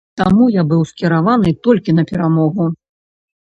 [0.19, 2.63] Таму я быў скіраваны толькі на перамогу.